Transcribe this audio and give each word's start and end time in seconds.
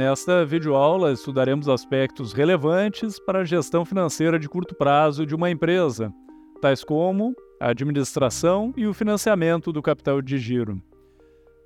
Nesta 0.00 0.46
videoaula 0.46 1.12
estudaremos 1.12 1.68
aspectos 1.68 2.32
relevantes 2.32 3.20
para 3.20 3.40
a 3.40 3.44
gestão 3.44 3.84
financeira 3.84 4.38
de 4.38 4.48
curto 4.48 4.74
prazo 4.74 5.26
de 5.26 5.34
uma 5.34 5.50
empresa, 5.50 6.10
tais 6.58 6.82
como 6.82 7.34
a 7.60 7.68
administração 7.68 8.72
e 8.78 8.86
o 8.86 8.94
financiamento 8.94 9.70
do 9.70 9.82
capital 9.82 10.22
de 10.22 10.38
giro. 10.38 10.80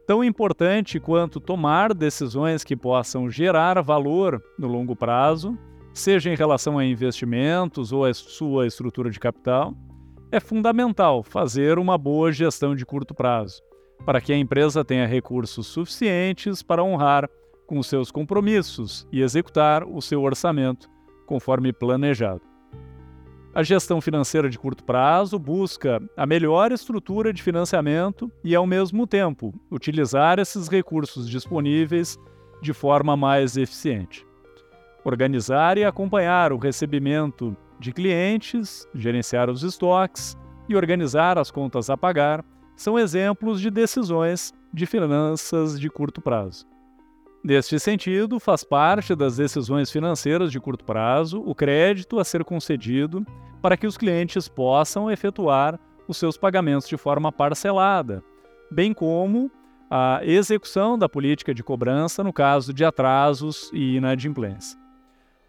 Tão 0.04 0.24
importante 0.24 0.98
quanto 0.98 1.38
tomar 1.38 1.94
decisões 1.94 2.64
que 2.64 2.74
possam 2.74 3.30
gerar 3.30 3.80
valor 3.80 4.42
no 4.58 4.66
longo 4.66 4.96
prazo, 4.96 5.56
seja 5.92 6.28
em 6.28 6.34
relação 6.34 6.76
a 6.76 6.84
investimentos 6.84 7.92
ou 7.92 8.04
a 8.04 8.12
sua 8.12 8.66
estrutura 8.66 9.10
de 9.10 9.20
capital, 9.20 9.72
é 10.32 10.40
fundamental 10.40 11.22
fazer 11.22 11.78
uma 11.78 11.96
boa 11.96 12.32
gestão 12.32 12.74
de 12.74 12.84
curto 12.84 13.14
prazo, 13.14 13.62
para 14.04 14.20
que 14.20 14.32
a 14.32 14.36
empresa 14.36 14.84
tenha 14.84 15.06
recursos 15.06 15.68
suficientes 15.68 16.64
para 16.64 16.82
honrar 16.82 17.30
com 17.66 17.82
seus 17.82 18.10
compromissos 18.10 19.06
e 19.12 19.22
executar 19.22 19.84
o 19.84 20.00
seu 20.00 20.22
orçamento 20.22 20.88
conforme 21.26 21.72
planejado. 21.72 22.42
A 23.54 23.62
gestão 23.62 24.00
financeira 24.00 24.50
de 24.50 24.58
curto 24.58 24.82
prazo 24.82 25.38
busca 25.38 26.02
a 26.16 26.26
melhor 26.26 26.72
estrutura 26.72 27.32
de 27.32 27.40
financiamento 27.40 28.28
e, 28.42 28.52
ao 28.52 28.66
mesmo 28.66 29.06
tempo, 29.06 29.54
utilizar 29.70 30.40
esses 30.40 30.66
recursos 30.66 31.30
disponíveis 31.30 32.18
de 32.60 32.72
forma 32.72 33.16
mais 33.16 33.56
eficiente. 33.56 34.26
Organizar 35.04 35.78
e 35.78 35.84
acompanhar 35.84 36.52
o 36.52 36.58
recebimento 36.58 37.56
de 37.78 37.92
clientes, 37.92 38.88
gerenciar 38.92 39.48
os 39.48 39.62
estoques 39.62 40.36
e 40.68 40.74
organizar 40.74 41.38
as 41.38 41.50
contas 41.50 41.88
a 41.88 41.96
pagar 41.96 42.44
são 42.74 42.98
exemplos 42.98 43.60
de 43.60 43.70
decisões 43.70 44.52
de 44.72 44.84
finanças 44.84 45.78
de 45.78 45.88
curto 45.88 46.20
prazo. 46.20 46.66
Neste 47.44 47.78
sentido, 47.78 48.40
faz 48.40 48.64
parte 48.64 49.14
das 49.14 49.36
decisões 49.36 49.90
financeiras 49.90 50.50
de 50.50 50.58
curto 50.58 50.82
prazo 50.82 51.42
o 51.44 51.54
crédito 51.54 52.18
a 52.18 52.24
ser 52.24 52.42
concedido 52.42 53.22
para 53.60 53.76
que 53.76 53.86
os 53.86 53.98
clientes 53.98 54.48
possam 54.48 55.10
efetuar 55.10 55.78
os 56.08 56.16
seus 56.16 56.38
pagamentos 56.38 56.88
de 56.88 56.96
forma 56.96 57.30
parcelada, 57.30 58.24
bem 58.70 58.94
como 58.94 59.50
a 59.90 60.20
execução 60.22 60.98
da 60.98 61.06
política 61.06 61.52
de 61.52 61.62
cobrança 61.62 62.24
no 62.24 62.32
caso 62.32 62.72
de 62.72 62.82
atrasos 62.82 63.70
e 63.74 63.96
inadimplência. 63.96 64.78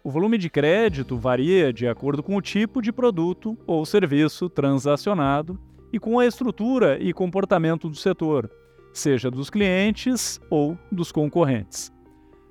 O 0.04 0.10
volume 0.10 0.36
de 0.36 0.50
crédito 0.50 1.16
varia 1.16 1.72
de 1.72 1.88
acordo 1.88 2.22
com 2.22 2.36
o 2.36 2.42
tipo 2.42 2.82
de 2.82 2.92
produto 2.92 3.56
ou 3.66 3.86
serviço 3.86 4.50
transacionado 4.50 5.58
e 5.90 5.98
com 5.98 6.18
a 6.18 6.26
estrutura 6.26 6.98
e 7.00 7.14
comportamento 7.14 7.88
do 7.88 7.96
setor, 7.96 8.50
seja 8.98 9.30
dos 9.30 9.50
clientes 9.50 10.40
ou 10.50 10.78
dos 10.90 11.12
concorrentes. 11.12 11.92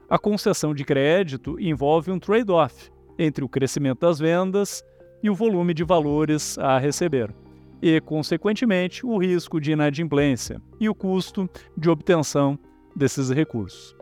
A 0.09 0.19
concessão 0.19 0.73
de 0.73 0.83
crédito 0.83 1.59
envolve 1.59 2.11
um 2.11 2.19
trade-off 2.19 2.91
entre 3.17 3.43
o 3.43 3.49
crescimento 3.49 4.01
das 4.01 4.19
vendas 4.19 4.83
e 5.23 5.29
o 5.29 5.35
volume 5.35 5.73
de 5.73 5.83
valores 5.83 6.57
a 6.59 6.77
receber, 6.77 7.33
e, 7.81 7.99
consequentemente, 8.01 9.05
o 9.05 9.17
risco 9.17 9.59
de 9.59 9.71
inadimplência 9.71 10.61
e 10.79 10.87
o 10.87 10.95
custo 10.95 11.49
de 11.75 11.89
obtenção 11.89 12.59
desses 12.95 13.29
recursos. 13.29 13.95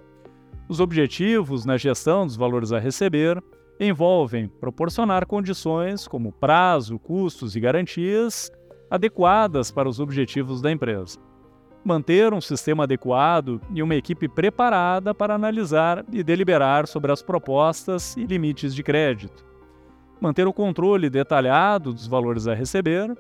Os 0.68 0.80
objetivos 0.80 1.66
na 1.66 1.78
gestão 1.78 2.26
dos 2.26 2.36
valores 2.36 2.72
a 2.72 2.80
receber 2.80 3.42
envolvem 3.80 4.48
proporcionar 4.48 5.26
condições 5.26 6.08
como 6.08 6.32
prazo, 6.32 7.00
custos 7.00 7.56
e 7.56 7.60
garantias 7.60 8.52
adequadas 8.90 9.72
para 9.72 9.90
os 9.90 10.00
objetivos 10.00 10.62
da 10.62 10.72
empresa. 10.72 11.20
Manter 11.84 12.34
um 12.34 12.40
sistema 12.40 12.84
adequado 12.84 13.60
e 13.74 13.84
uma 13.84 13.96
equipe 13.96 14.28
preparada 14.28 15.14
para 15.14 15.36
analisar 15.36 16.06
e 16.12 16.24
deliberar 16.24 16.88
sobre 16.88 17.12
as 17.12 17.22
propostas 17.22 18.16
e 18.16 18.24
limites 18.24 18.74
de 18.74 18.82
crédito. 18.82 19.46
Manter 20.22 20.48
o 20.48 20.54
controle 20.54 21.10
detalhado 21.10 21.92
dos 21.92 22.08
valores 22.08 22.48
a 22.48 22.54
receber 22.54 23.14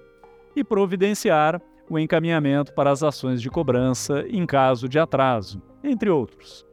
e 0.56 0.64
providenciar 0.64 1.62
o 1.90 2.00
encaminhamento 2.00 2.74
para 2.74 2.92
as 2.92 3.04
ações 3.04 3.42
de 3.42 3.50
cobrança 3.50 4.26
em 4.30 4.46
caso 4.46 4.88
de 4.88 4.98
atraso, 4.98 5.62
entre 5.84 6.10
outros. 6.10 6.66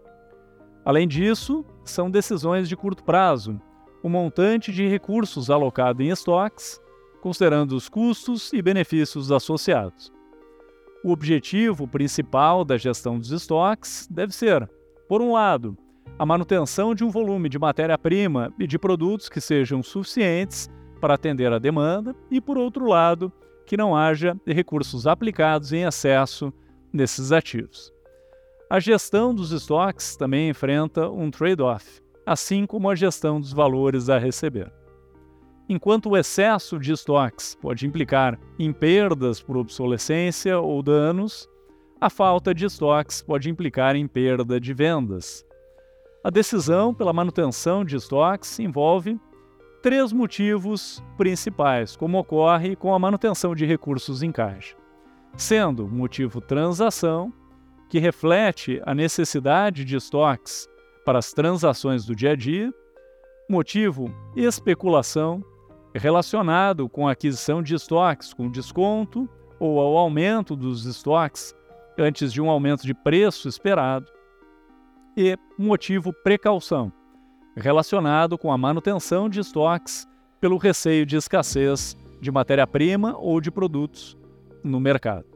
Além 0.84 1.08
disso, 1.08 1.64
são 1.84 2.10
decisões 2.10 2.68
de 2.68 2.76
curto 2.76 3.02
prazo, 3.02 3.60
o 4.02 4.08
montante 4.08 4.72
de 4.72 4.86
recursos 4.86 5.50
alocado 5.50 6.02
em 6.02 6.10
estoques 6.10 6.80
considerando 7.20 7.72
os 7.72 7.88
custos 7.88 8.52
e 8.52 8.62
benefícios 8.62 9.30
associados. 9.30 10.12
O 11.02 11.12
objetivo 11.12 11.88
principal 11.88 12.64
da 12.64 12.76
gestão 12.76 13.18
dos 13.18 13.30
estoques 13.30 14.06
deve 14.10 14.34
ser, 14.34 14.68
por 15.08 15.22
um 15.22 15.32
lado, 15.32 15.76
a 16.18 16.26
manutenção 16.26 16.94
de 16.94 17.02
um 17.02 17.08
volume 17.08 17.48
de 17.48 17.58
matéria-prima 17.58 18.52
e 18.58 18.66
de 18.66 18.78
produtos 18.78 19.28
que 19.28 19.40
sejam 19.40 19.82
suficientes 19.82 20.68
para 21.00 21.14
atender 21.14 21.50
a 21.50 21.58
demanda, 21.58 22.14
e, 22.30 22.38
por 22.40 22.58
outro 22.58 22.86
lado, 22.86 23.32
que 23.64 23.76
não 23.76 23.96
haja 23.96 24.36
recursos 24.46 25.06
aplicados 25.06 25.72
em 25.72 25.84
excesso 25.84 26.52
nesses 26.92 27.32
ativos. 27.32 27.90
A 28.68 28.78
gestão 28.78 29.34
dos 29.34 29.52
estoques 29.52 30.16
também 30.16 30.50
enfrenta 30.50 31.08
um 31.08 31.30
trade-off, 31.30 32.02
assim 32.26 32.66
como 32.66 32.90
a 32.90 32.94
gestão 32.94 33.40
dos 33.40 33.54
valores 33.54 34.10
a 34.10 34.18
receber. 34.18 34.70
Enquanto 35.72 36.10
o 36.10 36.16
excesso 36.16 36.80
de 36.80 36.92
estoques 36.92 37.54
pode 37.54 37.86
implicar 37.86 38.36
em 38.58 38.72
perdas 38.72 39.40
por 39.40 39.56
obsolescência 39.56 40.58
ou 40.58 40.82
danos, 40.82 41.48
a 42.00 42.10
falta 42.10 42.52
de 42.52 42.66
estoques 42.66 43.22
pode 43.22 43.48
implicar 43.48 43.94
em 43.94 44.08
perda 44.08 44.58
de 44.58 44.74
vendas. 44.74 45.46
A 46.24 46.28
decisão 46.28 46.92
pela 46.92 47.12
manutenção 47.12 47.84
de 47.84 47.94
estoques 47.94 48.58
envolve 48.58 49.16
três 49.80 50.12
motivos 50.12 51.00
principais, 51.16 51.94
como 51.94 52.18
ocorre 52.18 52.74
com 52.74 52.92
a 52.92 52.98
manutenção 52.98 53.54
de 53.54 53.64
recursos 53.64 54.24
em 54.24 54.32
caixa, 54.32 54.74
sendo 55.36 55.84
o 55.84 55.88
motivo 55.88 56.40
transação, 56.40 57.32
que 57.88 58.00
reflete 58.00 58.82
a 58.84 58.92
necessidade 58.92 59.84
de 59.84 59.94
estoques 59.94 60.68
para 61.04 61.20
as 61.20 61.32
transações 61.32 62.04
do 62.04 62.12
dia 62.12 62.32
a 62.32 62.36
dia, 62.36 62.74
motivo 63.48 64.12
especulação, 64.34 65.44
relacionado 65.98 66.88
com 66.88 67.08
a 67.08 67.12
aquisição 67.12 67.62
de 67.62 67.74
estoques 67.74 68.32
com 68.32 68.50
desconto 68.50 69.28
ou 69.58 69.80
ao 69.80 69.96
aumento 69.96 70.56
dos 70.56 70.86
estoques 70.86 71.54
antes 71.98 72.32
de 72.32 72.40
um 72.40 72.48
aumento 72.48 72.86
de 72.86 72.94
preço 72.94 73.48
esperado, 73.48 74.06
e 75.16 75.36
motivo 75.58 76.12
precaução, 76.12 76.90
relacionado 77.56 78.38
com 78.38 78.50
a 78.50 78.56
manutenção 78.56 79.28
de 79.28 79.40
estoques 79.40 80.08
pelo 80.40 80.56
receio 80.56 81.04
de 81.04 81.16
escassez 81.16 81.96
de 82.20 82.30
matéria-prima 82.30 83.16
ou 83.18 83.40
de 83.40 83.50
produtos 83.50 84.16
no 84.64 84.80
mercado. 84.80 85.26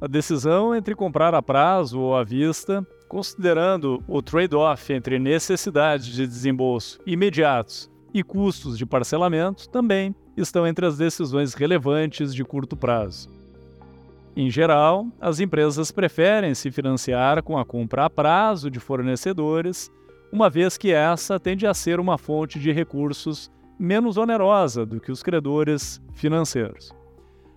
A 0.00 0.06
decisão 0.06 0.74
entre 0.74 0.94
comprar 0.94 1.34
a 1.34 1.42
prazo 1.42 1.98
ou 1.98 2.16
à 2.16 2.22
vista, 2.22 2.86
considerando 3.08 4.02
o 4.06 4.22
trade-off 4.22 4.92
entre 4.92 5.18
necessidades 5.18 6.06
de 6.06 6.26
desembolso 6.26 6.98
imediatos 7.06 7.90
e 8.18 8.22
custos 8.22 8.78
de 8.78 8.86
parcelamento 8.86 9.68
também 9.68 10.14
estão 10.38 10.66
entre 10.66 10.86
as 10.86 10.96
decisões 10.96 11.52
relevantes 11.52 12.34
de 12.34 12.42
curto 12.42 12.74
prazo. 12.74 13.28
Em 14.34 14.50
geral, 14.50 15.06
as 15.20 15.38
empresas 15.38 15.92
preferem 15.92 16.54
se 16.54 16.70
financiar 16.70 17.42
com 17.42 17.58
a 17.58 17.64
compra 17.64 18.06
a 18.06 18.10
prazo 18.10 18.70
de 18.70 18.80
fornecedores, 18.80 19.92
uma 20.32 20.48
vez 20.48 20.78
que 20.78 20.92
essa 20.92 21.38
tende 21.38 21.66
a 21.66 21.74
ser 21.74 22.00
uma 22.00 22.16
fonte 22.16 22.58
de 22.58 22.72
recursos 22.72 23.50
menos 23.78 24.16
onerosa 24.16 24.86
do 24.86 24.98
que 24.98 25.12
os 25.12 25.22
credores 25.22 26.00
financeiros. 26.14 26.94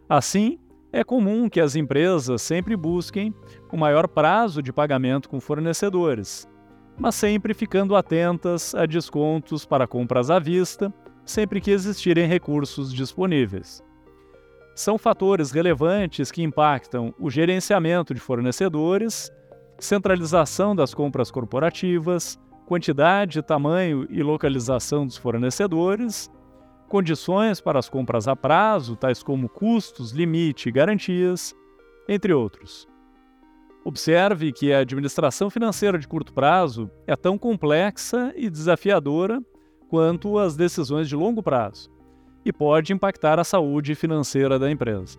Assim, 0.09 0.59
é 0.91 1.05
comum 1.05 1.47
que 1.47 1.61
as 1.61 1.77
empresas 1.77 2.41
sempre 2.41 2.75
busquem 2.75 3.33
o 3.71 3.77
maior 3.77 4.09
prazo 4.09 4.61
de 4.61 4.73
pagamento 4.73 5.29
com 5.29 5.39
fornecedores, 5.39 6.49
mas 6.99 7.15
sempre 7.15 7.53
ficando 7.53 7.95
atentas 7.95 8.75
a 8.75 8.85
descontos 8.85 9.65
para 9.65 9.87
compras 9.87 10.29
à 10.29 10.37
vista, 10.37 10.93
sempre 11.25 11.61
que 11.61 11.71
existirem 11.71 12.27
recursos 12.27 12.93
disponíveis. 12.93 13.81
São 14.75 14.97
fatores 14.97 15.51
relevantes 15.51 16.29
que 16.31 16.43
impactam 16.43 17.13
o 17.17 17.29
gerenciamento 17.29 18.13
de 18.13 18.19
fornecedores, 18.19 19.31
centralização 19.77 20.75
das 20.75 20.93
compras 20.93 21.31
corporativas, 21.31 22.37
quantidade, 22.65 23.41
tamanho 23.41 24.05
e 24.09 24.21
localização 24.21 25.05
dos 25.05 25.15
fornecedores, 25.15 26.29
condições 26.89 27.61
para 27.61 27.79
as 27.79 27.87
compras 27.87 28.27
a 28.27 28.35
prazo, 28.35 28.95
tais 28.95 29.23
como 29.23 29.47
custos, 29.47 30.11
limite 30.11 30.67
e 30.67 30.71
garantias, 30.71 31.55
entre 32.07 32.33
outros. 32.33 32.88
Observe 33.89 34.51
que 34.51 34.71
a 34.71 34.81
administração 34.81 35.49
financeira 35.49 35.97
de 35.97 36.07
curto 36.07 36.31
prazo 36.31 36.91
é 37.07 37.15
tão 37.15 37.39
complexa 37.39 38.31
e 38.35 38.47
desafiadora 38.47 39.41
quanto 39.89 40.37
as 40.37 40.55
decisões 40.55 41.09
de 41.09 41.15
longo 41.15 41.41
prazo 41.41 41.89
e 42.45 42.53
pode 42.53 42.93
impactar 42.93 43.39
a 43.39 43.43
saúde 43.43 43.95
financeira 43.95 44.59
da 44.59 44.69
empresa. 44.69 45.17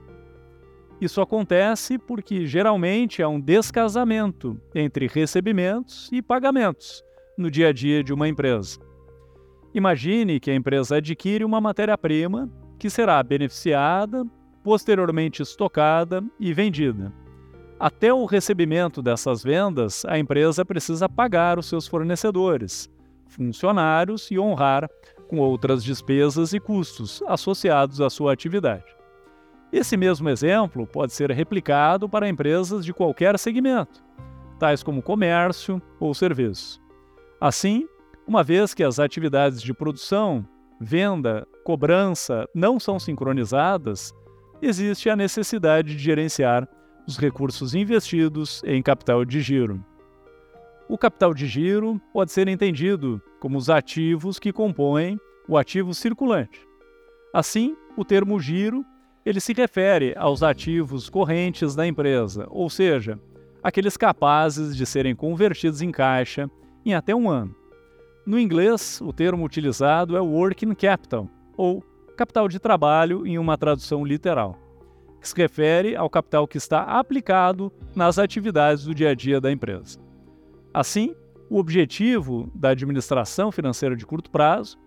Isso 1.01 1.21
acontece 1.21 1.99
porque 1.99 2.47
geralmente 2.47 3.25
há 3.25 3.29
um 3.29 3.41
descasamento 3.41 4.57
entre 4.73 5.09
recebimentos 5.09 6.09
e 6.13 6.23
pagamentos 6.23 7.03
no 7.37 7.51
dia 7.51 7.71
a 7.71 7.73
dia 7.73 8.05
de 8.05 8.15
uma 8.15 8.29
empresa. 8.29 8.79
Imagine 9.75 10.39
que 10.39 10.49
a 10.49 10.55
empresa 10.55 10.99
adquire 10.99 11.45
uma 11.45 11.61
matéria-prima 11.61 12.49
que 12.79 12.89
será 12.89 13.21
beneficiada, 13.21 14.25
posteriormente 14.63 15.43
estocada 15.43 16.23
e 16.39 16.55
vendida. 16.55 17.13
Até 17.81 18.13
o 18.13 18.27
recebimento 18.27 19.01
dessas 19.01 19.43
vendas, 19.43 20.05
a 20.05 20.19
empresa 20.19 20.67
precisa 20.67 21.09
pagar 21.09 21.59
os 21.59 21.65
seus 21.65 21.87
fornecedores, 21.87 22.91
funcionários 23.27 24.31
e 24.31 24.39
honrar 24.39 24.87
com 25.27 25.39
outras 25.39 25.83
despesas 25.83 26.53
e 26.53 26.61
custos 26.61 27.23
associados 27.27 27.99
à 28.03 28.11
sua 28.11 28.35
atividade. 28.35 28.85
Esse 29.73 29.97
mesmo 29.97 30.29
exemplo 30.29 30.87
pode 30.87 31.15
ser 31.15 31.31
replicado 31.31 32.07
para 32.07 32.29
empresas 32.29 32.85
de 32.85 32.93
qualquer 32.93 33.39
segmento, 33.39 34.05
tais 34.59 34.83
como 34.83 35.01
comércio 35.01 35.81
ou 35.99 36.13
serviços. 36.13 36.79
Assim, 37.41 37.89
uma 38.27 38.43
vez 38.43 38.75
que 38.75 38.85
as 38.85 38.99
atividades 38.99 39.63
de 39.63 39.73
produção, 39.73 40.47
venda, 40.79 41.49
cobrança 41.65 42.47
não 42.55 42.79
são 42.79 43.01
sincronizadas, 43.01 44.13
existe 44.61 45.09
a 45.09 45.17
necessidade 45.17 45.97
de 45.97 46.03
gerenciar 46.03 46.69
os 47.07 47.17
recursos 47.19 47.75
investidos 47.75 48.63
em 48.65 48.83
capital 48.83 49.25
de 49.25 49.41
giro. 49.41 49.85
O 50.89 50.99
capital 50.99 51.33
de 51.33 51.47
giro 51.47 52.01
pode 52.13 52.33
ser 52.33 52.49
entendido 52.49 53.23
como 53.39 53.57
os 53.57 53.71
ativos 53.71 54.39
que 54.39 54.53
compõem 54.53 55.19
o 55.49 55.57
ativo 55.57 55.95
circulante. 55.95 56.67
Assim, 57.33 57.77
o 57.97 58.05
termo 58.05 58.41
giro 58.41 58.85
ele 59.25 59.41
se 59.41 59.53
refere 59.53 60.15
aos 60.17 60.43
ativos 60.43 61.09
correntes 61.09 61.75
da 61.75 61.87
empresa, 61.87 62.47
ou 62.49 62.71
seja, 62.71 63.19
aqueles 63.63 63.97
capazes 63.97 64.77
de 64.77 64.87
serem 64.87 65.15
convertidos 65.15 65.83
em 65.83 65.91
caixa 65.91 66.51
em 66.85 66.95
até 66.95 67.15
um 67.15 67.29
ano. 67.29 67.55
No 68.27 68.39
inglês, 68.39 69.01
o 69.01 69.13
termo 69.13 69.45
utilizado 69.45 70.17
é 70.17 70.21
working 70.21 70.75
capital, 70.75 71.29
ou 71.57 71.85
capital 72.17 72.49
de 72.49 72.59
trabalho 72.59 73.27
em 73.27 73.39
uma 73.39 73.57
tradução 73.57 74.05
literal, 74.05 74.59
que 75.21 75.29
se 75.29 75.37
refere 75.37 75.95
ao 75.95 76.09
capital 76.09 76.49
que 76.49 76.57
está 76.57 76.83
aplicado 76.83 77.73
nas 77.95 78.19
atividades 78.19 78.85
do 78.85 78.95
dia 78.95 79.11
a 79.11 79.15
dia 79.15 79.41
da 79.41 79.53
empresa. 79.53 79.99
Assim, 80.73 81.15
o 81.51 81.59
objetivo 81.59 82.51
da 82.55 82.71
administração 82.71 83.53
financeira 83.53 83.97
de 83.97 84.07
curto 84.07 84.31
prazo, 84.31 84.79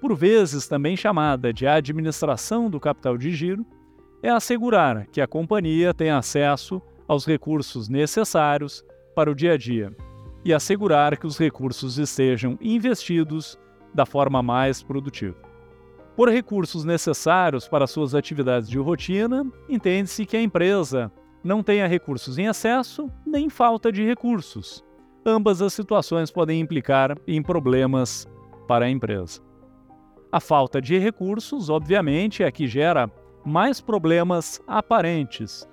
por 0.00 0.14
vezes 0.16 0.66
também 0.66 0.96
chamada 0.96 1.52
de 1.52 1.66
administração 1.66 2.70
do 2.70 2.80
capital 2.80 3.18
de 3.18 3.30
giro, 3.32 3.66
é 4.22 4.30
assegurar 4.30 5.06
que 5.08 5.20
a 5.20 5.26
companhia 5.26 5.92
tenha 5.92 6.16
acesso 6.16 6.80
aos 7.08 7.26
recursos 7.26 7.88
necessários 7.88 8.84
para 9.14 9.30
o 9.30 9.34
dia 9.34 9.54
a 9.54 9.56
dia 9.56 9.94
e 10.44 10.52
assegurar 10.52 11.16
que 11.16 11.26
os 11.26 11.38
recursos 11.38 11.98
estejam 11.98 12.58
investidos 12.60 13.58
da 13.94 14.06
forma 14.06 14.42
mais 14.42 14.82
produtiva. 14.82 15.51
Por 16.22 16.30
recursos 16.30 16.84
necessários 16.84 17.66
para 17.66 17.84
suas 17.84 18.14
atividades 18.14 18.68
de 18.68 18.78
rotina, 18.78 19.44
entende-se 19.68 20.24
que 20.24 20.36
a 20.36 20.40
empresa 20.40 21.10
não 21.42 21.64
tenha 21.64 21.88
recursos 21.88 22.38
em 22.38 22.46
excesso 22.46 23.10
nem 23.26 23.50
falta 23.50 23.90
de 23.90 24.04
recursos, 24.04 24.84
ambas 25.26 25.60
as 25.60 25.72
situações 25.72 26.30
podem 26.30 26.60
implicar 26.60 27.18
em 27.26 27.42
problemas 27.42 28.28
para 28.68 28.84
a 28.84 28.88
empresa. 28.88 29.40
A 30.30 30.38
falta 30.38 30.80
de 30.80 30.96
recursos, 30.96 31.68
obviamente, 31.68 32.44
é 32.44 32.52
que 32.52 32.68
gera 32.68 33.10
mais 33.44 33.80
problemas 33.80 34.62
aparentes. 34.64 35.68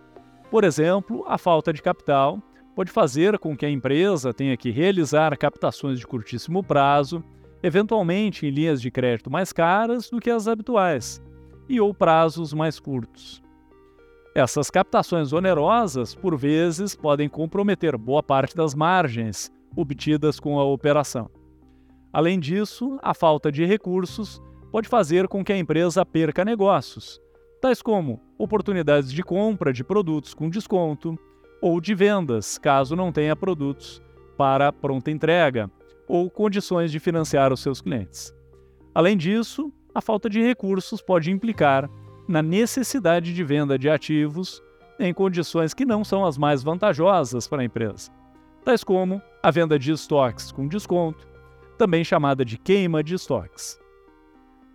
Por 0.49 0.63
exemplo, 0.63 1.23
a 1.27 1.37
falta 1.37 1.71
de 1.71 1.79
capital 1.79 2.41
pode 2.75 2.89
fazer 2.89 3.37
com 3.37 3.55
que 3.55 3.67
a 3.67 3.69
empresa 3.69 4.33
tenha 4.33 4.57
que 4.57 4.71
realizar 4.71 5.37
captações 5.37 5.99
de 5.99 6.07
curtíssimo 6.07 6.63
prazo, 6.63 7.23
eventualmente 7.61 8.45
em 8.45 8.50
linhas 8.50 8.81
de 8.81 8.89
crédito 8.89 9.29
mais 9.29 9.51
caras 9.51 10.09
do 10.09 10.19
que 10.19 10.29
as 10.29 10.47
habituais, 10.47 11.21
e 11.67 11.79
ou 11.79 11.94
prazos 11.94 12.53
mais 12.53 12.79
curtos. 12.79 13.41
Essas 14.33 14.69
captações 14.69 15.33
onerosas, 15.33 16.15
por 16.15 16.38
vezes, 16.38 16.95
podem 16.95 17.27
comprometer 17.27 17.97
boa 17.97 18.23
parte 18.23 18.56
das 18.56 18.73
margens 18.73 19.51
obtidas 19.75 20.39
com 20.39 20.59
a 20.59 20.63
operação. 20.63 21.29
Além 22.11 22.39
disso, 22.39 22.97
a 23.01 23.13
falta 23.13 23.51
de 23.51 23.65
recursos 23.65 24.41
pode 24.71 24.88
fazer 24.88 25.27
com 25.27 25.44
que 25.44 25.53
a 25.53 25.57
empresa 25.57 26.06
perca 26.06 26.45
negócios, 26.45 27.19
tais 27.61 27.81
como 27.81 28.21
oportunidades 28.38 29.11
de 29.11 29.23
compra 29.23 29.73
de 29.73 29.83
produtos 29.83 30.33
com 30.33 30.50
desconto 30.50 31.17
ou 31.61 31.81
de 31.81 31.94
vendas, 31.94 32.57
caso 32.57 32.95
não 32.95 33.11
tenha 33.11 33.35
produtos 33.35 34.01
para 34.38 34.71
pronta 34.71 35.11
entrega 35.11 35.69
ou 36.09 36.27
condições 36.27 36.91
de 36.91 37.00
financiar 37.00 37.53
os 37.53 37.59
seus 37.59 37.79
clientes. 37.79 38.33
Além 38.95 39.15
disso, 39.15 39.71
a 39.94 40.01
falta 40.01 40.27
de 40.27 40.41
recursos 40.41 41.01
pode 41.01 41.29
implicar 41.29 41.88
na 42.27 42.41
necessidade 42.41 43.31
de 43.31 43.44
venda 43.44 43.77
de 43.77 43.88
ativos 43.88 44.61
em 45.00 45.13
condições 45.13 45.73
que 45.73 45.85
não 45.85 46.03
são 46.03 46.25
as 46.25 46.35
mais 46.35 46.63
vantajosas 46.63 47.47
para 47.47 47.61
a 47.61 47.65
empresa, 47.65 48.11
tais 48.65 48.83
como 48.83 49.21
a 49.41 49.51
venda 49.51 49.77
de 49.77 49.91
estoques 49.91 50.51
com 50.51 50.67
desconto, 50.67 51.27
também 51.77 52.03
chamada 52.03 52.44
de 52.44 52.57
queima 52.57 53.03
de 53.03 53.13
estoques. 53.13 53.79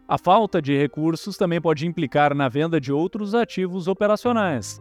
A 0.06 0.16
falta 0.16 0.62
de 0.62 0.76
recursos 0.76 1.36
também 1.36 1.60
pode 1.60 1.86
implicar 1.86 2.34
na 2.34 2.48
venda 2.48 2.80
de 2.80 2.92
outros 2.92 3.34
ativos 3.34 3.88
operacionais, 3.88 4.80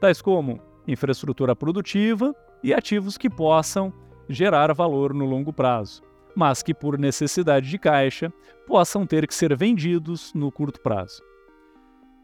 tais 0.00 0.20
como 0.20 0.60
infraestrutura 0.86 1.56
produtiva 1.56 2.34
e 2.62 2.74
ativos 2.74 3.16
que 3.16 3.30
possam 3.30 3.92
gerar 4.28 4.72
valor 4.72 5.12
no 5.12 5.24
longo 5.24 5.52
prazo, 5.52 6.02
mas 6.34 6.62
que, 6.62 6.74
por 6.74 6.98
necessidade 6.98 7.68
de 7.68 7.78
caixa, 7.78 8.32
possam 8.66 9.06
ter 9.06 9.26
que 9.26 9.34
ser 9.34 9.56
vendidos 9.56 10.32
no 10.34 10.50
curto 10.50 10.80
prazo. 10.80 11.22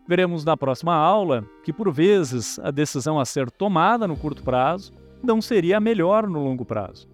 Veremos 0.08 0.44
na 0.44 0.56
próxima 0.56 0.94
aula 0.94 1.44
que, 1.62 1.72
por 1.72 1.92
vezes, 1.92 2.58
a 2.58 2.70
decisão 2.70 3.20
a 3.20 3.24
ser 3.24 3.50
tomada 3.50 4.08
no 4.08 4.16
curto 4.16 4.42
prazo 4.42 4.92
não 5.22 5.40
seria 5.40 5.76
a 5.76 5.80
melhor 5.80 6.26
no 6.26 6.42
longo 6.42 6.64
prazo. 6.64 7.08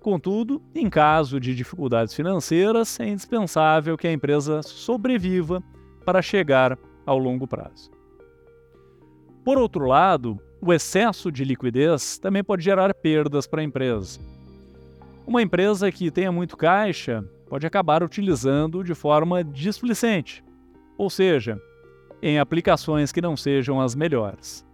Contudo, 0.00 0.60
em 0.74 0.90
caso 0.90 1.38
de 1.38 1.54
dificuldades 1.54 2.12
financeiras, 2.12 2.98
é 2.98 3.08
indispensável 3.08 3.96
que 3.96 4.08
a 4.08 4.12
empresa 4.12 4.60
sobreviva 4.62 5.62
para 6.04 6.20
chegar 6.20 6.76
ao 7.06 7.18
longo 7.18 7.46
prazo. 7.46 7.90
Por 9.44 9.58
outro 9.58 9.86
lado, 9.86 10.40
o 10.64 10.72
excesso 10.72 11.32
de 11.32 11.44
liquidez 11.44 12.18
também 12.18 12.44
pode 12.44 12.62
gerar 12.62 12.94
perdas 12.94 13.48
para 13.48 13.60
a 13.60 13.64
empresa. 13.64 14.20
Uma 15.26 15.42
empresa 15.42 15.90
que 15.90 16.08
tenha 16.08 16.30
muito 16.30 16.56
caixa 16.56 17.24
pode 17.48 17.66
acabar 17.66 18.00
utilizando 18.00 18.84
de 18.84 18.94
forma 18.94 19.42
displicente, 19.42 20.44
ou 20.96 21.10
seja, 21.10 21.60
em 22.22 22.38
aplicações 22.38 23.10
que 23.10 23.20
não 23.20 23.36
sejam 23.36 23.80
as 23.80 23.96
melhores. 23.96 24.64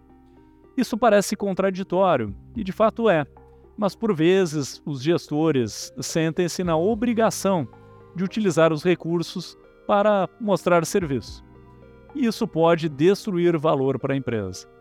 Isso 0.77 0.97
parece 0.97 1.35
contraditório, 1.35 2.35
e 2.55 2.63
de 2.63 2.71
fato 2.71 3.09
é, 3.09 3.27
mas 3.75 3.97
por 3.97 4.15
vezes 4.15 4.83
os 4.85 5.03
gestores 5.03 5.91
sentem-se 6.01 6.63
na 6.63 6.77
obrigação 6.77 7.67
de 8.15 8.23
utilizar 8.23 8.75
os 8.75 8.85
recursos 8.85 9.57
para 9.87 10.29
mostrar 10.39 10.85
serviço. 10.85 11.43
Isso 12.15 12.47
pode 12.47 12.91
destruir 12.91 13.57
valor 13.57 13.99
para 13.99 14.13
a 14.13 14.17
empresa. 14.17 14.78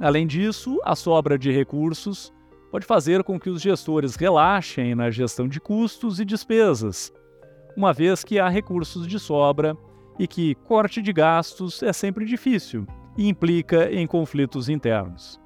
Além 0.00 0.26
disso, 0.26 0.80
a 0.82 0.96
sobra 0.96 1.38
de 1.38 1.52
recursos 1.52 2.32
pode 2.70 2.86
fazer 2.86 3.22
com 3.22 3.38
que 3.38 3.50
os 3.50 3.60
gestores 3.60 4.16
relaxem 4.16 4.94
na 4.94 5.10
gestão 5.10 5.46
de 5.46 5.60
custos 5.60 6.18
e 6.18 6.24
despesas, 6.24 7.12
uma 7.76 7.92
vez 7.92 8.24
que 8.24 8.38
há 8.38 8.48
recursos 8.48 9.06
de 9.06 9.18
sobra 9.18 9.76
e 10.18 10.26
que 10.26 10.54
corte 10.54 11.02
de 11.02 11.12
gastos 11.12 11.82
é 11.82 11.92
sempre 11.92 12.24
difícil 12.24 12.86
e 13.18 13.28
implica 13.28 13.92
em 13.92 14.06
conflitos 14.06 14.70
internos. 14.70 15.38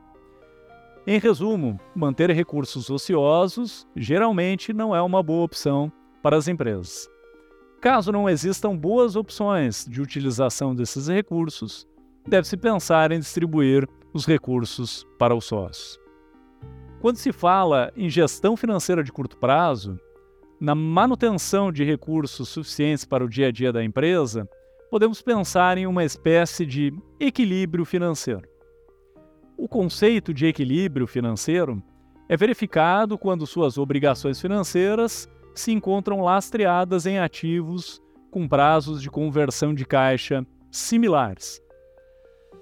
Em 1.05 1.19
resumo, 1.19 1.79
manter 1.95 2.31
recursos 2.31 2.89
ociosos 2.89 3.87
geralmente 3.97 4.73
não 4.73 4.95
é 4.95 5.03
uma 5.03 5.23
boa 5.23 5.45
opção 5.45 5.93
para 6.23 6.37
as 6.37 6.47
empresas. 6.47 7.09
Caso 7.81 8.13
não 8.13 8.29
existam 8.29 8.75
boas 8.77 9.17
opções 9.17 9.85
de 9.85 10.01
utilização 10.01 10.75
desses 10.75 11.09
recursos, 11.09 11.87
deve-se 12.27 12.57
pensar 12.57 13.13
em 13.13 13.19
distribuir 13.19 13.87
os 14.15 14.25
recursos 14.25 15.05
para 15.19 15.35
os 15.35 15.45
sócios. 15.45 15.99
Quando 17.01 17.17
se 17.17 17.33
fala 17.33 17.93
em 17.97 18.09
gestão 18.09 18.57
financeira 18.57 19.03
de 19.03 19.13
curto 19.13 19.37
prazo, 19.37 19.99
na 20.61 20.75
manutenção 20.75 21.71
de 21.71 21.85
recursos 21.85 22.49
suficientes 22.49 23.05
para 23.05 23.25
o 23.25 23.29
dia 23.29 23.49
a 23.49 23.51
dia 23.51 23.73
da 23.73 23.85
empresa, 23.85 24.49
podemos 24.91 25.21
pensar 25.21 25.77
em 25.77 25.87
uma 25.87 26.05
espécie 26.05 26.65
de 26.65 26.95
equilíbrio 27.19 27.85
financeiro. 27.85 28.49
O 29.59 29.69
conceito 29.69 30.33
de 30.33 30.47
equilíbrio 30.47 31.07
financeiro 31.07 31.83
é 32.29 32.37
verificado 32.37 33.19
quando 33.19 33.47
suas 33.47 33.77
obrigações 33.77 34.41
financeiras 34.41 35.29
se 35.55 35.73
encontram 35.73 36.23
lastreadas 36.23 37.05
em 37.05 37.19
ativos 37.19 38.01
com 38.31 38.49
prazos 38.49 39.03
de 39.03 39.11
conversão 39.11 39.75
de 39.75 39.85
caixa 39.85 40.47
similares. 40.71 41.64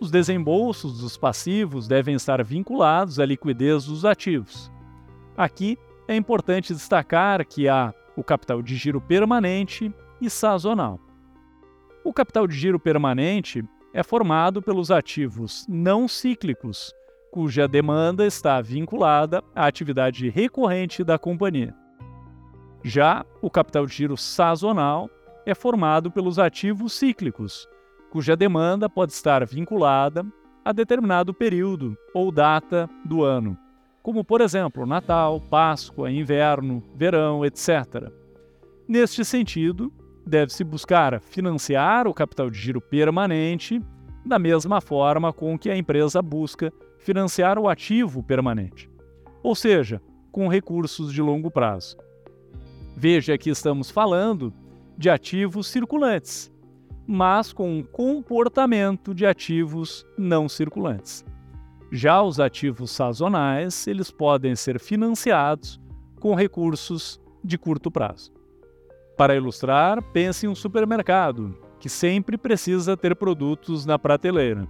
Os 0.02 0.10
desembolsos 0.10 0.98
dos 0.98 1.16
passivos 1.16 1.86
devem 1.86 2.16
estar 2.16 2.42
vinculados 2.42 3.20
à 3.20 3.24
liquidez 3.24 3.84
dos 3.84 4.04
ativos. 4.04 4.68
Aqui 5.36 5.78
é 6.08 6.16
importante 6.16 6.74
destacar 6.74 7.46
que 7.46 7.68
há 7.68 7.94
o 8.16 8.24
capital 8.24 8.60
de 8.60 8.74
giro 8.74 9.00
permanente 9.00 9.94
e 10.20 10.28
sazonal. 10.28 10.98
O 12.02 12.12
capital 12.12 12.48
de 12.48 12.56
giro 12.56 12.80
permanente 12.80 13.62
é 13.94 14.02
formado 14.02 14.60
pelos 14.60 14.90
ativos 14.90 15.64
não 15.68 16.08
cíclicos, 16.08 16.92
cuja 17.30 17.68
demanda 17.68 18.26
está 18.26 18.60
vinculada 18.60 19.40
à 19.54 19.68
atividade 19.68 20.28
recorrente 20.28 21.04
da 21.04 21.16
companhia. 21.16 21.72
Já 22.82 23.24
o 23.40 23.48
capital 23.48 23.86
de 23.86 23.94
giro 23.94 24.16
sazonal 24.16 25.08
é 25.46 25.54
formado 25.54 26.10
pelos 26.10 26.40
ativos 26.40 26.92
cíclicos, 26.92 27.68
cuja 28.12 28.36
demanda 28.36 28.90
pode 28.90 29.10
estar 29.10 29.46
vinculada 29.46 30.22
a 30.62 30.70
determinado 30.70 31.32
período 31.32 31.96
ou 32.12 32.30
data 32.30 32.86
do 33.02 33.24
ano, 33.24 33.56
como 34.02 34.22
por 34.22 34.42
exemplo 34.42 34.84
Natal, 34.84 35.40
Páscoa, 35.40 36.10
Inverno, 36.10 36.84
Verão, 36.94 37.42
etc. 37.42 38.12
Neste 38.86 39.24
sentido, 39.24 39.90
deve-se 40.26 40.62
buscar 40.62 41.22
financiar 41.22 42.06
o 42.06 42.12
capital 42.12 42.50
de 42.50 42.58
giro 42.58 42.82
permanente 42.82 43.80
da 44.26 44.38
mesma 44.38 44.82
forma 44.82 45.32
com 45.32 45.58
que 45.58 45.70
a 45.70 45.76
empresa 45.76 46.20
busca 46.20 46.70
financiar 46.98 47.58
o 47.58 47.66
ativo 47.66 48.22
permanente, 48.22 48.90
ou 49.42 49.54
seja, 49.54 50.02
com 50.30 50.48
recursos 50.48 51.14
de 51.14 51.22
longo 51.22 51.50
prazo. 51.50 51.96
Veja 52.94 53.38
que 53.38 53.48
estamos 53.48 53.90
falando 53.90 54.52
de 54.98 55.08
ativos 55.08 55.66
circulantes, 55.66 56.51
mas 57.06 57.52
com 57.52 57.78
um 57.78 57.82
comportamento 57.82 59.14
de 59.14 59.26
ativos 59.26 60.06
não 60.16 60.48
circulantes. 60.48 61.24
Já 61.90 62.22
os 62.22 62.40
ativos 62.40 62.90
sazonais, 62.90 63.86
eles 63.86 64.10
podem 64.10 64.56
ser 64.56 64.80
financiados 64.80 65.80
com 66.18 66.34
recursos 66.34 67.20
de 67.44 67.58
curto 67.58 67.90
prazo. 67.90 68.32
Para 69.16 69.36
ilustrar, 69.36 70.02
pense 70.12 70.46
em 70.46 70.48
um 70.48 70.54
supermercado, 70.54 71.54
que 71.78 71.88
sempre 71.88 72.38
precisa 72.38 72.96
ter 72.96 73.14
produtos 73.14 73.84
na 73.84 73.98
prateleira. 73.98 74.66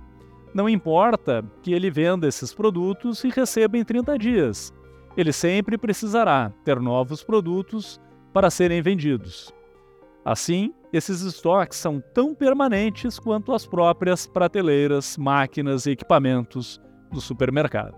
Não 0.54 0.68
importa 0.68 1.44
que 1.62 1.72
ele 1.72 1.90
venda 1.90 2.26
esses 2.26 2.52
produtos 2.52 3.22
e 3.24 3.28
receba 3.28 3.78
em 3.78 3.84
30 3.84 4.18
dias. 4.18 4.74
Ele 5.16 5.32
sempre 5.32 5.78
precisará 5.78 6.52
ter 6.64 6.80
novos 6.80 7.22
produtos 7.22 8.00
para 8.32 8.50
serem 8.50 8.82
vendidos. 8.82 9.52
Assim, 10.24 10.72
esses 10.92 11.22
estoques 11.22 11.78
são 11.78 12.02
tão 12.14 12.34
permanentes 12.34 13.18
quanto 13.18 13.52
as 13.52 13.66
próprias 13.66 14.26
prateleiras, 14.26 15.16
máquinas 15.16 15.86
e 15.86 15.90
equipamentos 15.90 16.80
do 17.10 17.20
supermercado. 17.20 17.96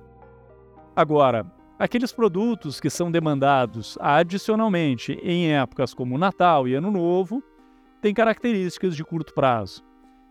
Agora, 0.97 1.45
aqueles 1.78 2.12
produtos 2.12 2.81
que 2.81 2.88
são 2.88 3.11
demandados 3.11 3.99
adicionalmente 4.00 5.19
em 5.23 5.52
épocas 5.52 5.93
como 5.93 6.16
Natal 6.16 6.66
e 6.66 6.75
Ano 6.75 6.90
Novo 6.90 7.43
têm 8.00 8.14
características 8.14 8.97
de 8.97 9.04
curto 9.04 9.35
prazo 9.35 9.83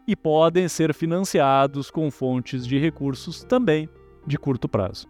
e 0.07 0.15
podem 0.15 0.67
ser 0.67 0.93
financiados 0.93 1.91
com 1.91 2.09
fontes 2.09 2.65
de 2.65 2.77
recursos 2.77 3.43
também 3.43 3.87
de 4.25 4.37
curto 4.37 4.67
prazo. 4.67 5.07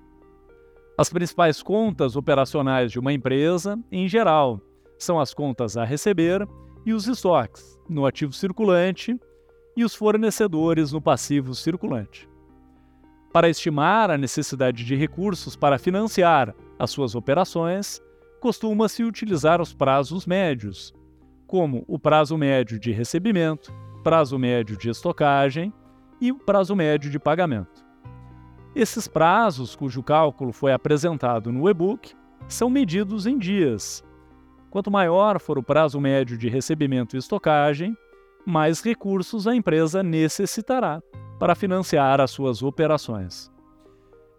As 0.98 1.10
principais 1.10 1.64
contas 1.64 2.16
operacionais 2.16 2.92
de 2.92 3.00
uma 3.00 3.14
empresa, 3.14 3.80
em 3.92 4.08
geral, 4.08 4.62
são 4.98 5.20
as 5.20 5.34
contas 5.34 5.76
a 5.76 5.84
receber 5.84 6.48
e 6.86 6.94
os 6.94 7.08
estoques 7.08 7.80
no 7.88 8.06
ativo 8.06 8.34
circulante 8.34 9.20
e 9.76 9.84
os 9.84 9.96
fornecedores 9.96 10.92
no 10.92 11.02
passivo 11.02 11.56
circulante. 11.56 12.30
Para 13.32 13.50
estimar 13.50 14.12
a 14.12 14.18
necessidade 14.18 14.86
de 14.86 14.96
recursos 14.96 15.56
para 15.56 15.80
financiar 15.80 16.54
as 16.78 16.92
suas 16.92 17.16
operações, 17.16 18.02
costuma-se 18.40 19.04
utilizar 19.04 19.60
os 19.62 19.74
prazos 19.74 20.26
médios, 20.26 20.94
como 21.48 21.84
o 21.88 21.98
prazo 21.98 22.38
médio 22.38 22.80
de 22.80 22.92
recebimento, 22.92 23.74
prazo 24.04 24.38
médio 24.38 24.78
de 24.78 24.90
estocagem 24.90 25.74
e 26.20 26.32
o 26.32 26.38
prazo 26.38 26.76
médio 26.76 27.10
de 27.10 27.18
pagamento. 27.18 27.84
Esses 28.76 29.08
prazos, 29.08 29.76
cujo 29.76 30.04
cálculo 30.04 30.52
foi 30.52 30.74
apresentado 30.74 31.52
no 31.52 31.70
e-book, 31.70 32.14
são 32.48 32.70
medidos 32.70 33.26
em 33.26 33.38
dias. 33.38 34.04
Quanto 34.74 34.90
maior 34.90 35.40
for 35.40 35.60
o 35.60 35.62
prazo 35.62 36.02
médio 36.02 36.36
de 36.36 36.50
recebimento 36.50 37.16
e 37.16 37.20
estocagem, 37.20 37.96
mais 38.44 38.82
recursos 38.82 39.46
a 39.46 39.56
empresa 39.56 40.02
necessitará 40.02 41.00
para 41.38 41.54
financiar 41.54 42.20
as 42.20 42.32
suas 42.32 42.64
operações. 42.64 43.52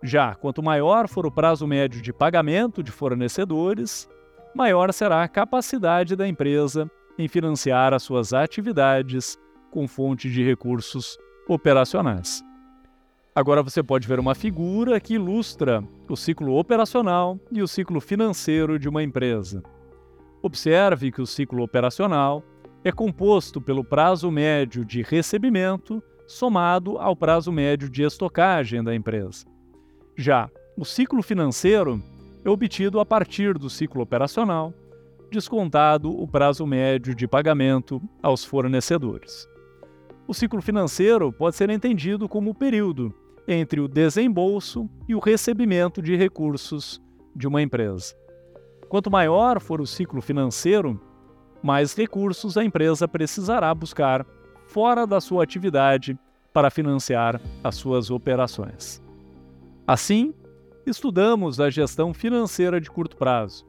Já 0.03 0.35
quanto 0.35 0.61
maior 0.61 1.07
for 1.07 1.25
o 1.25 1.31
prazo 1.31 1.69
médio 1.69 2.03
de 2.03 2.12
pagamento 2.12 2.83
de 2.83 2.91
fornecedores, 2.91 4.09
maior 4.57 4.93
será 4.93 5.23
a 5.23 5.29
capacidade 5.29 6.17
da 6.17 6.26
empresa 6.26 6.91
em 7.17 7.29
financiar 7.29 7.95
as 7.95 8.03
suas 8.03 8.33
atividades 8.33 9.38
com 9.71 9.87
fonte 9.87 10.29
de 10.29 10.43
recursos 10.43 11.17
operacionais. 11.47 12.43
Agora 13.37 13.62
você 13.62 13.85
pode 13.85 14.09
ver 14.09 14.19
uma 14.19 14.35
figura 14.35 14.99
que 14.99 15.14
ilustra 15.14 15.81
o 16.09 16.17
ciclo 16.17 16.59
operacional 16.59 17.38
e 17.53 17.62
o 17.62 17.69
ciclo 17.69 18.00
financeiro 18.00 18.81
de 18.81 18.88
uma 18.88 19.00
empresa. 19.00 19.62
Observe 20.45 21.11
que 21.11 21.23
o 21.23 21.27
ciclo 21.27 21.63
operacional 21.63 22.45
é 22.85 22.93
composto 22.93 23.63
pelo 23.63 23.83
prazo 23.83 24.31
médio 24.31 24.85
de 24.85 25.01
recebimento 25.01 26.03
somado 26.27 26.99
ao 26.99 27.17
prazo 27.17 27.51
médio 27.51 27.89
de 27.89 28.03
estocagem 28.03 28.85
da 28.85 28.95
empresa. 28.95 29.47
Já 30.15 30.51
o 30.77 30.85
ciclo 30.85 31.23
financeiro 31.23 31.99
é 32.45 32.51
obtido 32.51 33.01
a 33.01 33.07
partir 33.07 33.57
do 33.57 33.71
ciclo 33.71 34.03
operacional, 34.03 34.75
descontado 35.31 36.11
o 36.11 36.29
prazo 36.29 36.67
médio 36.67 37.15
de 37.15 37.27
pagamento 37.27 37.99
aos 38.23 38.45
fornecedores. 38.45 39.49
O 40.29 40.35
ciclo 40.35 40.61
financeiro 40.61 41.33
pode 41.33 41.57
ser 41.57 41.71
entendido 41.71 42.29
como 42.29 42.51
o 42.51 42.55
período 42.55 43.15
entre 43.49 43.81
o 43.81 43.89
desembolso 43.89 44.91
e 45.09 45.15
o 45.15 45.21
recebimento 45.21 46.03
de 46.03 46.15
recursos 46.17 47.01
de 47.35 47.49
uma 47.49 47.63
empresa. 47.63 48.15
Quanto 48.88 49.11
maior 49.11 49.61
for 49.61 49.81
o 49.81 49.87
ciclo 49.87 50.21
financeiro, 50.21 51.00
mais 51.62 51.95
recursos 51.95 52.57
a 52.57 52.64
empresa 52.64 53.09
precisará 53.09 53.75
buscar 53.75 54.26
fora 54.67 55.07
da 55.07 55.21
sua 55.21 55.43
atividade 55.43 56.19
para 56.53 56.71
financiar 56.71 57.41
as 57.62 57.75
suas 57.75 58.11
operações. 58.11 59.03
Assim, 59.87 60.35
estudamos 60.87 61.61
a 61.61 61.71
gestão 61.71 62.14
financeira 62.14 62.81
de 62.81 62.91
curto 62.91 63.17
prazo, 63.17 63.67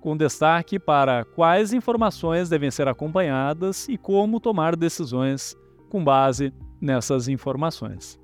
com 0.00 0.16
destaque 0.16 0.78
para 0.78 1.24
quais 1.24 1.72
informações 1.72 2.48
devem 2.48 2.70
ser 2.70 2.88
acompanhadas 2.88 3.88
e 3.88 3.96
como 3.96 4.40
tomar 4.40 4.74
decisões 4.76 5.56
com 5.88 6.02
base 6.02 6.52
nessas 6.80 7.28
informações. 7.28 8.18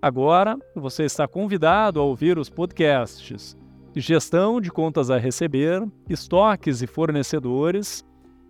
Agora, 0.00 0.56
você 0.76 1.04
está 1.04 1.26
convidado 1.26 1.98
a 1.98 2.02
ouvir 2.02 2.38
os 2.38 2.48
podcasts 2.48 3.56
Gestão 4.00 4.60
de 4.60 4.72
contas 4.72 5.08
a 5.08 5.18
receber, 5.18 5.86
estoques 6.08 6.82
e 6.82 6.86
fornecedores 6.86 8.04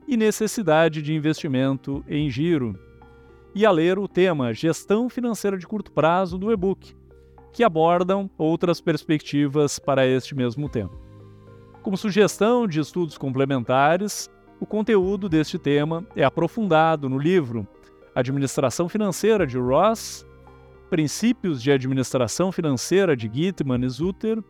e 0.08 0.16
necessidade 0.16 1.02
de 1.02 1.14
investimento 1.14 2.02
em 2.08 2.30
giro, 2.30 2.78
e 3.54 3.66
a 3.66 3.70
ler 3.70 3.98
o 3.98 4.08
tema 4.08 4.54
Gestão 4.54 5.08
Financeira 5.10 5.58
de 5.58 5.66
Curto 5.66 5.92
Prazo 5.92 6.38
do 6.38 6.50
e-book, 6.50 6.96
que 7.52 7.62
abordam 7.62 8.28
outras 8.38 8.80
perspectivas 8.80 9.78
para 9.78 10.06
este 10.06 10.34
mesmo 10.34 10.66
tema. 10.66 10.90
Como 11.82 11.96
sugestão 11.98 12.66
de 12.66 12.80
estudos 12.80 13.18
complementares, 13.18 14.30
o 14.58 14.64
conteúdo 14.64 15.28
deste 15.28 15.58
tema 15.58 16.06
é 16.16 16.24
aprofundado 16.24 17.06
no 17.06 17.18
livro 17.18 17.68
Administração 18.14 18.88
Financeira 18.88 19.46
de 19.46 19.58
Ross, 19.58 20.26
Princípios 20.88 21.62
de 21.62 21.70
Administração 21.70 22.50
Financeira 22.50 23.14
de 23.14 23.30
Gitman 23.30 23.84
e 23.84 23.88
Zutter 23.90 24.42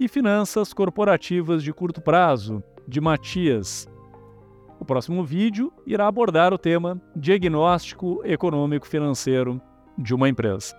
e 0.00 0.06
Finanças 0.06 0.72
Corporativas 0.72 1.62
de 1.62 1.72
Curto 1.72 2.00
Prazo, 2.00 2.62
de 2.86 3.00
Matias. 3.00 3.88
O 4.78 4.84
próximo 4.84 5.24
vídeo 5.24 5.72
irá 5.84 6.06
abordar 6.06 6.54
o 6.54 6.58
tema 6.58 7.00
Diagnóstico 7.16 8.22
Econômico 8.24 8.86
Financeiro 8.86 9.60
de 9.98 10.14
uma 10.14 10.28
empresa. 10.28 10.76